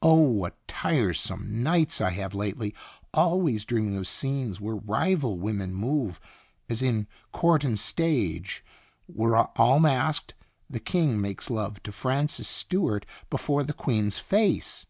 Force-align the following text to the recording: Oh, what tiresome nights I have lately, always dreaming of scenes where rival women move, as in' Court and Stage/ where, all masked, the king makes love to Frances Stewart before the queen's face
Oh, 0.00 0.14
what 0.22 0.56
tiresome 0.66 1.62
nights 1.62 2.00
I 2.00 2.12
have 2.12 2.32
lately, 2.34 2.74
always 3.12 3.66
dreaming 3.66 3.94
of 3.98 4.08
scenes 4.08 4.58
where 4.58 4.76
rival 4.76 5.38
women 5.38 5.74
move, 5.74 6.18
as 6.70 6.80
in' 6.80 7.06
Court 7.32 7.62
and 7.62 7.78
Stage/ 7.78 8.64
where, 9.04 9.36
all 9.36 9.78
masked, 9.78 10.32
the 10.70 10.80
king 10.80 11.20
makes 11.20 11.50
love 11.50 11.82
to 11.82 11.92
Frances 11.92 12.48
Stewart 12.48 13.04
before 13.28 13.62
the 13.62 13.74
queen's 13.74 14.16
face 14.16 14.86